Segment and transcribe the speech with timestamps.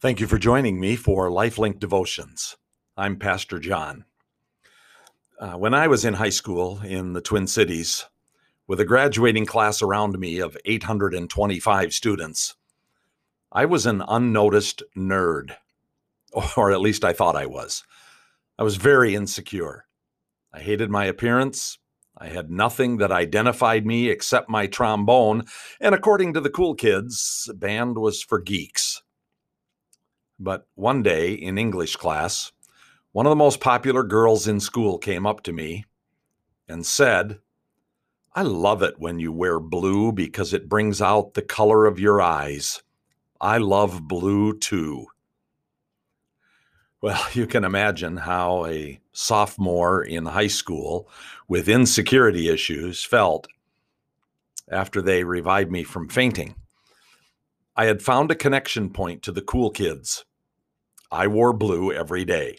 [0.00, 2.56] Thank you for joining me for Lifelink Devotions.
[2.96, 4.04] I'm Pastor John.
[5.40, 8.04] Uh, when I was in high school in the Twin Cities,
[8.68, 12.54] with a graduating class around me of 825 students,
[13.50, 15.56] I was an unnoticed nerd,
[16.56, 17.82] or at least I thought I was.
[18.56, 19.86] I was very insecure.
[20.52, 21.78] I hated my appearance.
[22.16, 25.46] I had nothing that identified me except my trombone,
[25.80, 29.02] and according to the cool kids, band was for geeks.
[30.38, 32.52] But one day in English class,
[33.12, 35.84] one of the most popular girls in school came up to me
[36.68, 37.40] and said,
[38.34, 42.20] I love it when you wear blue because it brings out the color of your
[42.20, 42.82] eyes.
[43.40, 45.06] I love blue too.
[47.00, 51.08] Well, you can imagine how a sophomore in high school
[51.48, 53.48] with insecurity issues felt
[54.70, 56.54] after they revived me from fainting.
[57.74, 60.24] I had found a connection point to the cool kids.
[61.10, 62.58] I wore blue every day.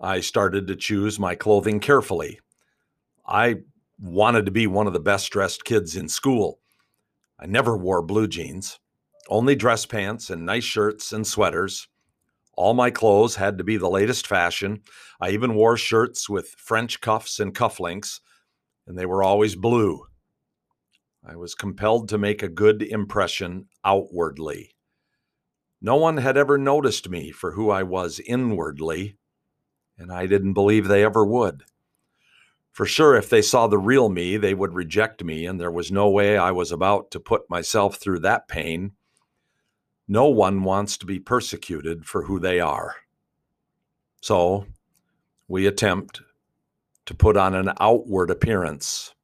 [0.00, 2.38] I started to choose my clothing carefully.
[3.26, 3.56] I
[3.98, 6.60] wanted to be one of the best dressed kids in school.
[7.40, 8.78] I never wore blue jeans,
[9.28, 11.88] only dress pants and nice shirts and sweaters.
[12.56, 14.82] All my clothes had to be the latest fashion.
[15.20, 18.20] I even wore shirts with French cuffs and cufflinks,
[18.86, 20.06] and they were always blue.
[21.26, 24.75] I was compelled to make a good impression outwardly.
[25.86, 29.18] No one had ever noticed me for who I was inwardly,
[29.96, 31.62] and I didn't believe they ever would.
[32.72, 35.92] For sure, if they saw the real me, they would reject me, and there was
[35.92, 38.94] no way I was about to put myself through that pain.
[40.08, 42.96] No one wants to be persecuted for who they are.
[44.20, 44.66] So
[45.46, 46.20] we attempt
[47.04, 49.14] to put on an outward appearance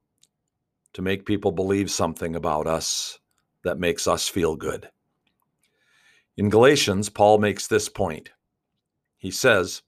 [0.93, 3.19] to make people believe something about us
[3.65, 4.93] that makes us feel good.
[6.37, 8.31] In Galatians, Paul makes this point.
[9.19, 9.83] He says,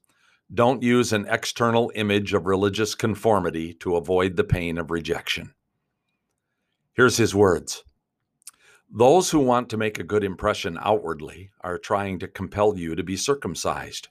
[0.53, 5.55] Don't use an external image of religious conformity to avoid the pain of rejection.
[6.93, 7.83] Here's his words
[8.91, 13.03] Those who want to make a good impression outwardly are trying to compel you to
[13.03, 14.09] be circumcised.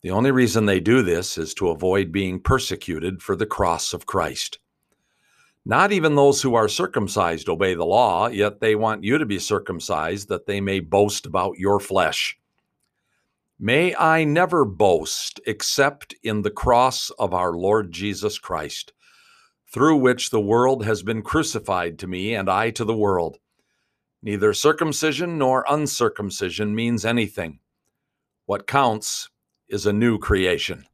[0.00, 4.06] The only reason they do this is to avoid being persecuted for the cross of
[4.06, 4.58] Christ.
[5.66, 9.38] Not even those who are circumcised obey the law, yet they want you to be
[9.38, 12.38] circumcised that they may boast about your flesh.
[13.58, 18.92] May I never boast except in the cross of our Lord Jesus Christ,
[19.72, 23.38] through which the world has been crucified to me and I to the world.
[24.22, 27.60] Neither circumcision nor uncircumcision means anything.
[28.44, 29.30] What counts
[29.68, 30.84] is a new creation.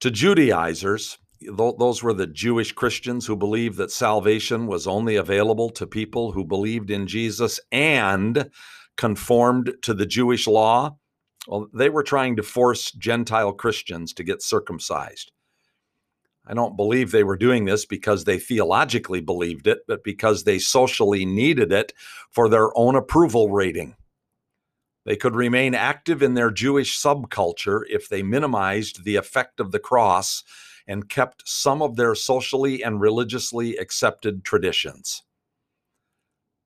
[0.00, 1.18] To Judaizers,
[1.52, 6.44] those were the Jewish Christians who believed that salvation was only available to people who
[6.44, 8.50] believed in Jesus and
[8.96, 10.96] conformed to the Jewish law.
[11.46, 15.30] Well, they were trying to force Gentile Christians to get circumcised.
[16.46, 20.58] I don't believe they were doing this because they theologically believed it, but because they
[20.58, 21.92] socially needed it
[22.30, 23.96] for their own approval rating.
[25.06, 29.78] They could remain active in their Jewish subculture if they minimized the effect of the
[29.78, 30.42] cross
[30.86, 35.22] and kept some of their socially and religiously accepted traditions.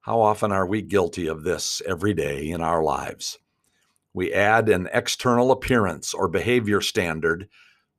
[0.00, 3.38] How often are we guilty of this every day in our lives?
[4.14, 7.48] We add an external appearance or behavior standard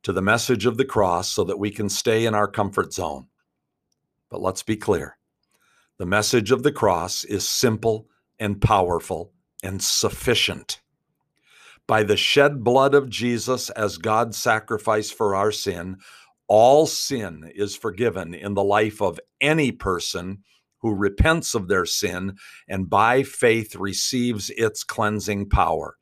[0.02, 3.26] to the message of the cross so that we can stay in our comfort zone.
[4.28, 5.16] But let's be clear
[5.98, 8.08] the message of the cross is simple
[8.38, 9.32] and powerful
[9.62, 10.80] and sufficient
[11.90, 15.96] by the shed blood of Jesus as God's sacrifice for our sin,
[16.46, 20.44] all sin is forgiven in the life of any person
[20.82, 22.36] who repents of their sin
[22.68, 25.96] and by faith receives its cleansing power.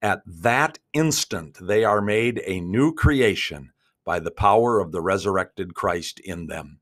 [0.00, 3.72] At that instant, they are made a new creation
[4.04, 6.78] by the power of the resurrected Christ in them.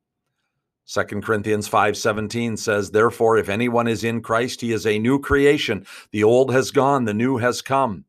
[0.84, 5.86] 2 Corinthians 5:17 says, "Therefore if anyone is in Christ, he is a new creation.
[6.10, 8.04] The old has gone, the new has come."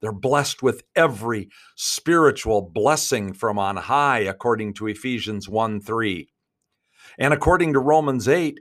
[0.00, 6.28] They're blessed with every spiritual blessing from on high, according to Ephesians 1 3.
[7.18, 8.60] And according to Romans 8,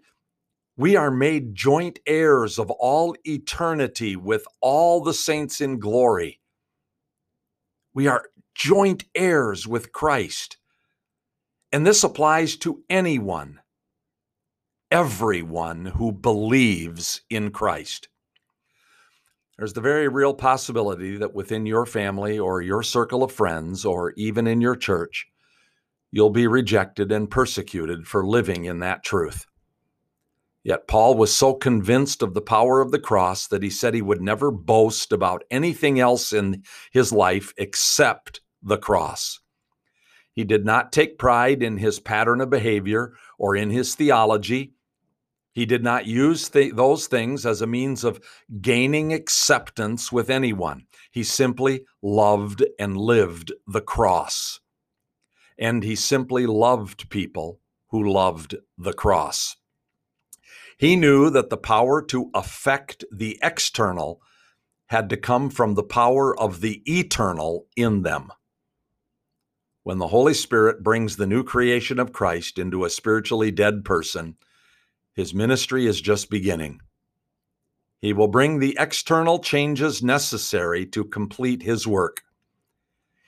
[0.77, 6.41] we are made joint heirs of all eternity with all the saints in glory.
[7.93, 10.57] We are joint heirs with Christ.
[11.71, 13.59] And this applies to anyone,
[14.91, 18.09] everyone who believes in Christ.
[19.57, 24.11] There's the very real possibility that within your family or your circle of friends or
[24.17, 25.27] even in your church,
[26.11, 29.45] you'll be rejected and persecuted for living in that truth.
[30.63, 34.01] Yet Paul was so convinced of the power of the cross that he said he
[34.01, 39.39] would never boast about anything else in his life except the cross.
[40.33, 44.74] He did not take pride in his pattern of behavior or in his theology.
[45.55, 48.19] He did not use th- those things as a means of
[48.59, 50.87] gaining acceptance with anyone.
[51.11, 54.59] He simply loved and lived the cross.
[55.57, 59.55] And he simply loved people who loved the cross.
[60.77, 64.21] He knew that the power to affect the external
[64.87, 68.29] had to come from the power of the eternal in them.
[69.83, 74.35] When the Holy Spirit brings the new creation of Christ into a spiritually dead person,
[75.15, 76.81] his ministry is just beginning.
[78.01, 82.23] He will bring the external changes necessary to complete his work.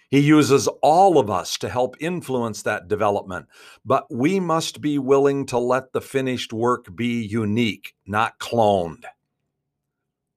[0.10, 3.48] He uses all of us to help influence that development,
[3.84, 9.04] but we must be willing to let the finished work be unique, not cloned.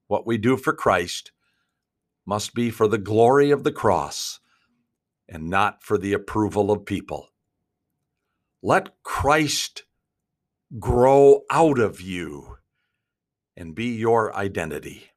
[0.06, 1.32] What we do for Christ
[2.26, 4.40] must be for the glory of the cross
[5.28, 7.28] and not for the approval of people.
[8.62, 9.84] Let Christ
[10.78, 12.58] grow out of you
[13.56, 15.10] and be your identity.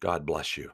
[0.00, 0.72] God bless you.